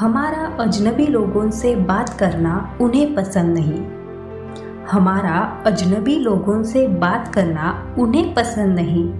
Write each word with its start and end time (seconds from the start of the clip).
हमारा 0.00 0.56
अजनबी 0.60 1.06
लोगों 1.06 1.50
से 1.50 1.76
बात 1.76 2.08
करना 2.18 2.78
उन्हें 2.80 3.14
पसंद 3.14 3.58
नहीं। 3.58 3.86
हमारा 4.86 5.62
अजनबी 5.66 6.16
लोगों 6.16 6.62
से 6.62 6.88
बात 6.88 7.28
करना 7.34 7.94
उन्हें 7.98 8.34
पसंद 8.34 8.74
नहीं। 8.74 9.12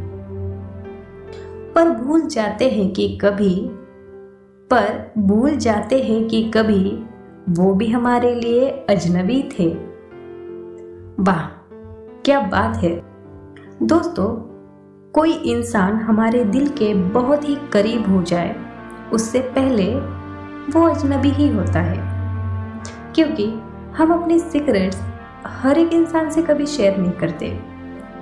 पर 1.72 1.90
भूल 1.90 2.20
जाते 2.20 2.70
हैं 2.70 2.92
कि 2.92 3.18
कभी, 3.20 3.70
पर 4.70 5.12
भूल 5.18 5.56
जाते 5.56 6.02
हैं 6.02 6.28
कि 6.28 6.50
कभी 6.54 7.04
वो 7.48 7.74
भी 7.74 7.88
हमारे 7.88 8.34
लिए 8.34 8.68
अजनबी 8.68 9.48
थे। 9.58 9.68
वाह, 11.22 11.46
क्या 12.24 12.40
बात 12.40 12.76
है। 12.76 13.02
दोस्तों, 13.82 14.28
कोई 15.12 15.32
इंसान 15.32 15.96
हमारे 15.96 16.44
दिल 16.44 16.68
के 16.68 16.94
बहुत 16.94 17.48
ही 17.48 17.56
करीब 17.72 18.10
हो 18.10 18.22
जाए, 18.22 18.56
उससे 19.12 19.40
पहले 19.40 20.23
वो 20.70 20.88
अजनबी 20.88 21.30
ही 21.30 21.48
होता 21.48 21.80
है। 21.80 21.98
क्योंकि 23.14 23.46
हम 23.96 24.12
अपने 24.12 24.38
सीक्रेट्स 24.38 25.00
हर 25.46 25.78
एक 25.78 25.92
इंसान 25.92 26.30
से 26.30 26.42
कभी 26.42 26.66
शेयर 26.66 26.96
नहीं 26.96 27.12
करते। 27.12 27.48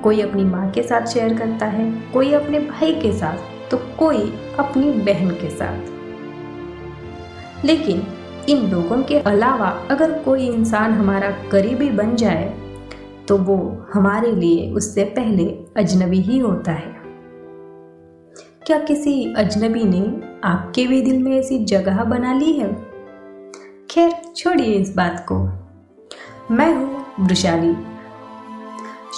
कोई 0.03 0.21
अपनी 0.21 0.45
माँ 0.45 0.71
के 0.71 0.83
साथ 0.83 1.07
शेयर 1.07 1.35
करता 1.39 1.67
है, 1.67 1.91
कोई 2.13 2.33
अपने 2.33 2.59
भाई 2.61 2.95
के 2.95 3.13
साथ 3.13 3.71
तो 3.71 3.77
कोई 3.99 4.33
अपनी 4.59 4.91
बहन 5.05 5.31
के 5.31 5.51
साथ। 5.51 5.91
लेकिन 7.65 8.03
इन 8.49 8.71
लोगों 8.71 9.03
के 9.03 9.19
अलावा 9.19 9.69
अगर 9.91 10.13
कोई 10.19 10.49
इंसान 10.49 10.93
हमारा 10.93 11.31
करीबी 11.53 11.91
बन 11.91 12.17
जाए 12.17 12.55
तो 13.29 13.37
वो 13.39 13.87
हमारे 13.95 14.33
लिए 14.33 14.71
उससे 14.73 15.05
पहले 15.05 15.45
अजनबी 15.77 16.21
ही 16.21 16.39
होता 16.39 16.73
है। 16.73 17.02
क्या 18.67 18.79
किसी 18.79 19.35
अजनबी 19.37 19.85
ने 19.85 20.01
आपके 20.45 20.87
भी 20.87 21.03
दिल 21.03 21.23
में 21.23 21.39
ऐसी 21.39 21.59
जगह 21.65 22.05
बना 22.05 22.35
ली 22.35 22.53
है? 22.53 22.73
खैर, 23.91 24.13
छोड़िए 24.37 24.75
इस 24.75 24.95
बात 24.97 25.27
को। 25.29 25.37
मैं 26.55 26.75
हूँ 26.75 27.05
वृशाली 27.21 27.73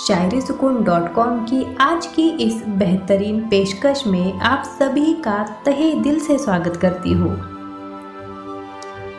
शायरी 0.06 0.41
सुकून 0.41 0.84
डॉट 0.84 1.12
कॉम 1.14 1.44
की 1.44 1.77
आज 1.80 2.06
की 2.06 2.28
इस 2.28 2.62
बेहतरीन 2.69 3.41
पेशकश 3.41 4.06
में 4.06 4.32
आप 4.32 4.64
सभी 4.64 5.12
का 5.14 5.62
तहे 5.64 5.92
दिल 5.94 6.20
से 6.20 6.38
स्वागत 6.38 6.76
करती 6.76 7.12
हूँ। 7.12 7.36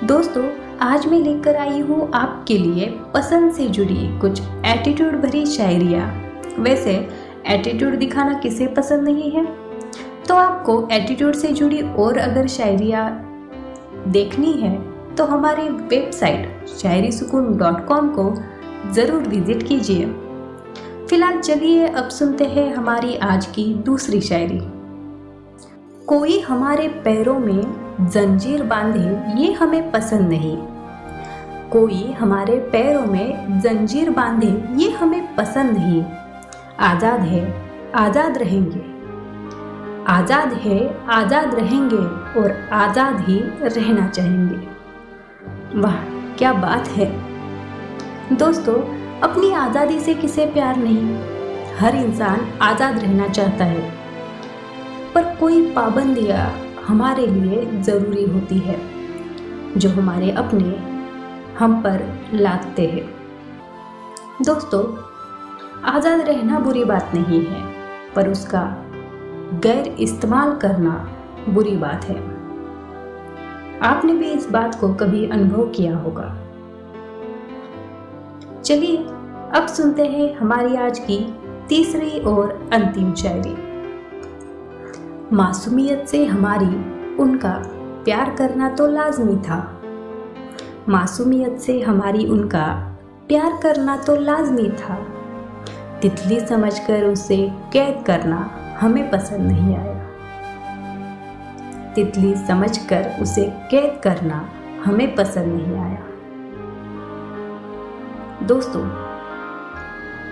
दोस्तों, 0.04 0.50
आज 0.82 1.06
मैं 1.06 1.20
लेकर 1.20 1.56
आई 1.56 1.80
हूँ 1.80 2.12
आपके 2.14 2.58
लिए 2.58 2.86
पसंद 3.14 3.54
से 3.54 3.68
जुड़ी 3.68 4.20
कुछ 4.20 4.42
एटीट्यूड 4.66 5.14
भरी 5.14 5.46
शायरिया। 5.46 6.22
वैसे 6.60 7.10
एटीट्यूड 7.48 7.96
दिखाना 7.96 8.34
किसे 8.34 8.68
पसंद 8.68 9.04
नहीं 9.04 9.32
है? 9.32 9.65
तो 10.28 10.36
आपको 10.36 10.88
एटीट्यूड 10.92 11.36
से 11.36 11.52
जुड़ी 11.52 11.82
और 11.82 12.18
अगर 12.18 12.48
शायरिया 12.48 13.10
देखनी 14.08 14.52
है 14.54 14.76
तो 15.16 15.26
हमारी 15.26 15.70
वेबसाइट 15.70 16.68
शायरी 16.70 17.12
सुकून 17.12 17.58
डॉट 17.58 17.86
कॉम 17.88 18.08
को 18.10 18.34
ज़रूर 18.94 19.22
विज़िट 19.22 19.64
कीजिए। 19.64 20.06
फ़िलहाल 21.10 21.40
चलिए, 21.40 21.88
अब 21.88 22.10
सुनते 22.10 22.46
हैं 22.46 22.74
हमारी 22.76 23.16
आज 23.16 23.46
की 23.46 23.64
दूसरी 23.76 24.22
शायरी। 24.22 24.60
कोई 26.08 26.40
हमारे 26.40 26.88
पैरों 26.88 27.38
में 27.40 28.10
जंजीर 28.10 28.64
बांधे, 28.64 29.42
ये 29.42 29.52
हमें 29.52 29.92
पसंद 29.92 30.30
नहीं। 30.30 30.58
कोई 31.72 32.04
हमारे 32.12 32.58
पैरों 32.72 33.06
में 33.06 33.60
जंजीर 33.62 34.10
बांधे, 34.10 34.54
ये 34.78 34.90
हमें 34.92 35.36
पसंद 35.36 35.78
नहीं। 35.78 36.04
आज़ाद 36.82 37.20
है, 37.22 37.46
आज़ाद 37.96 38.38
रहेंगे। 38.38 38.95
आज़ाद 40.08 40.54
है, 40.54 41.06
आज़ाद 41.10 41.56
रहेंगे 41.56 41.98
और 42.40 42.52
आज़ाद 42.72 43.20
ही 43.20 43.40
रहना 43.62 44.08
चाहेंगे। 44.08 45.80
वाह, 45.80 45.96
क्या 46.38 46.54
बात 46.54 46.88
है। 46.88 47.08
दोस्तों, 48.38 48.74
अपनी 49.22 49.52
आज़ादी 49.52 50.00
से 50.00 50.14
किसे 50.14 50.46
प्यार 50.46 50.78
नहीं? 50.78 51.16
हर 51.78 51.96
इंसान 51.96 52.48
आज़ाद 52.62 53.00
रहना 53.00 53.28
चाहता 53.28 53.66
है। 53.66 53.90
पर 55.14 55.36
कोई 55.36 55.66
पाबंदियाँ 55.72 56.48
हमारे 56.88 57.28
लिए 57.28 57.66
ज़रूरी 57.82 58.26
होती 58.26 58.60
है, 58.60 58.80
जो 59.78 59.90
हमारे 59.90 60.32
अपने 60.32 60.78
हम 61.60 61.82
पर 61.84 62.08
लादते 62.34 62.88
हैं। 62.88 63.10
दोस्तों, 64.44 64.84
आज़ाद 65.92 66.22
रहना 66.22 66.60
बुरी 66.60 66.84
बात 66.84 67.12
नहीं 67.14 67.46
है, 67.46 67.64
पर 68.16 68.30
उसका 68.30 68.85
गैर 69.54 69.88
इस्तेमाल 69.88 70.56
करना 70.56 71.10
बुरी 71.50 71.78
बात 71.78 72.06
है। 72.06 72.36
आपने 73.82 74.14
भी 74.14 74.32
इस 74.32 74.50
बात 74.50 74.80
को 74.82 74.94
कभी 74.94 75.30
अनुभव 75.30 75.64
किया 75.70 75.98
होगा। 75.98 76.38
चलिए, 78.62 78.98
अब 79.60 79.68
सुनते 79.68 80.06
हैं 80.06 80.36
हमारी 80.36 80.76
आज 80.76 81.00
की 81.00 81.40
तीसरी 81.70 82.20
और 82.20 82.70
अंतिम 82.74 83.14
शायरी। 83.14 83.56
मासूमियत 85.36 86.06
से 86.08 86.26
हमारी, 86.26 86.96
उनका 87.16 87.62
प्यार 88.06 88.36
करना 88.36 88.70
तो 88.70 88.88
लाजमी 88.88 89.36
था। 89.36 89.82
मासूमियत 90.90 91.60
से 91.60 91.82
हमारी, 91.82 92.26
उनका 92.26 92.98
प्यार 93.28 93.60
करना 93.64 93.98
तो 93.98 94.16
लाजमी 94.16 94.70
था। 94.70 94.96
तितली 96.02 96.40
समझकर 96.40 97.04
उसे 97.04 97.52
कैद 97.74 98.04
करना 98.06 98.62
हमें 98.82 99.12
पसंद 99.12 99.52
नहीं 99.52 99.78
आया। 99.78 99.94
तितली 101.94 102.36
समझकर 102.36 103.18
उसे 103.22 103.54
कैद 103.72 104.02
करना 104.04 104.50
हमें 104.86 105.16
पसंद 105.16 105.62
नहीं 105.62 105.78
आया। 105.78 106.04
दोस्तों, 108.44 108.82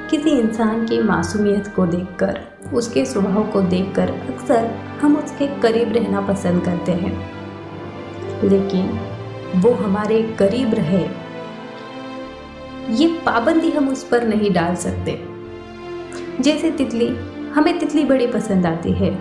किसी 0.10 0.30
इंसान 0.30 0.86
की 0.86 1.04
मासूमियत 1.04 1.68
को 1.68 1.86
देखकर, 1.86 2.42
उसके 2.74 3.06
स्वभाव 3.06 3.44
को 3.44 3.62
देखकर 3.62 4.10
अक्सर 4.10 4.66
हम 5.02 5.18
उसके 5.18 5.48
करीब 5.48 5.94
रहना 5.94 6.22
पसंद 6.22 6.66
करते 6.66 6.92
हैं। 6.92 7.32
लेकिन 8.44 9.00
वो 9.56 9.72
हमारे 9.72 10.36
करीब 10.40 10.74
रहे, 10.74 11.10
ये 12.90 13.08
पाबंदी 13.08 13.72
हम 13.72 13.90
उस 13.90 14.04
पर 14.04 14.28
नहीं 14.28 14.54
डाल 14.54 14.76
सकते। 14.76 15.24
जैसे 16.40 16.72
तितली 16.72 17.34
हमें 17.56 17.78
तितली 17.80 18.04
बड़ी 18.04 18.28
पसंद 18.28 18.66
आती 18.66 18.92
है। 18.92 19.12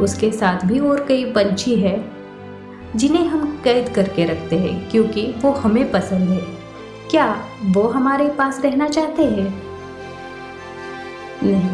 उसके 0.00 0.30
साथ 0.32 0.64
भी 0.64 0.78
और 0.80 1.04
कई 1.04 1.24
पंछी 1.24 1.74
है, 1.76 1.96
जिन्हें 2.96 3.26
हम 3.28 3.60
कैद 3.64 3.88
करके 3.88 4.24
रखते 4.24 4.58
हैं, 4.58 4.90
क्योंकि 4.90 5.26
वो 5.38 5.52
हमें 5.52 5.90
पसंद 5.90 6.28
है। 6.28 6.42
क्या 7.10 7.26
वो 7.64 7.82
हमारे 7.88 8.28
पास 8.28 8.60
रहना 8.64 8.88
चाहते 8.88 9.24
हैं? 9.24 9.62
नहीं। 11.42 11.70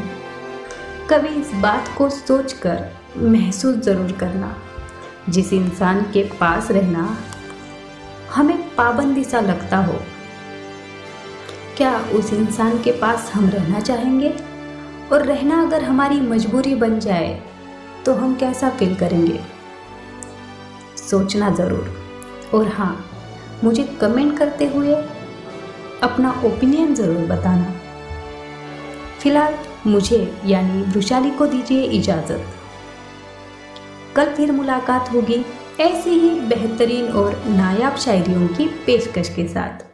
कभी 1.10 1.28
इस 1.28 1.52
बात 1.54 1.88
को 1.98 2.08
सोचकर 2.10 2.88
महसूस 3.16 3.76
ज़रूर 3.76 4.12
करना। 4.12 4.56
जिस 5.28 5.52
इंसान 5.52 6.00
के 6.12 6.22
पास 6.40 6.70
रहना 6.70 7.16
हमें 8.34 8.58
पाबंदी 8.76 9.24
सा 9.24 9.40
लगता 9.40 9.76
हो, 9.76 9.98
क्या 11.76 11.96
उस 12.14 12.32
इंसान 12.32 12.78
के 12.78 12.92
पास 12.92 13.30
हम 13.34 13.48
रहना 13.48 13.80
चाहेंगे? 13.80 14.34
और 15.12 15.22
रहना 15.22 15.60
अगर 15.62 15.82
हमारी 15.82 16.20
मजबूरी 16.20 16.74
बन 16.74 16.98
जाए 17.00 17.42
तो 18.06 18.12
हम 18.12 18.34
कैसा 18.34 18.70
फील 18.70 18.94
करेंगे? 18.94 19.40
सोचना 21.00 21.50
ज़रूर। 21.50 21.92
और 22.54 22.68
हाँ 22.68 23.04
मुझे 23.64 23.82
कमेंट 24.00 24.36
करते 24.38 24.66
हुए 24.66 24.94
अपना 26.02 26.30
ओपिनियन 26.44 26.94
ज़रूर 26.94 27.26
बताना। 27.26 27.72
फ़िलहाल 29.20 29.54
मुझे, 29.86 30.40
यानी 30.46 30.82
वृशाली 30.82 31.30
को 31.30 31.46
दीजिए 31.46 31.82
इजाज़त। 31.82 32.44
कल 34.16 34.32
फिर 34.34 34.52
मुलाकात 34.52 35.12
होगी 35.12 35.44
ऐसी 35.80 36.10
ही 36.10 36.30
बेहतरीन 36.40 37.06
और 37.12 37.42
नायाब 37.46 37.96
शायरियों 37.96 38.46
की 38.48 38.66
पेशकश 38.86 39.28
के 39.28 39.46
साथ। 39.48 39.84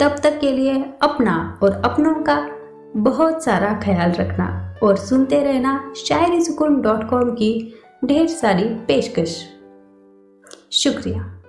तब 0.00 0.18
तक 0.18 0.38
के 0.40 0.52
लिए 0.52 0.74
अपना 1.02 1.58
और 1.62 1.80
अपनों 1.84 2.14
का 2.22 2.36
बहुत 2.96 3.44
सारा 3.44 3.80
ख्याल 3.84 4.12
रखना 4.12 4.76
और 4.82 4.96
सुनते 4.96 5.40
रहना 5.40 5.92
शायरी 5.96 6.40
सुकून 6.40 6.80
डॉट 6.80 7.10
कॉम 7.10 7.30
की 7.30 7.74
ढेर 8.04 8.26
सारी 8.26 8.64
पेशकश। 8.64 9.46
शुक्रिया। 10.72 11.39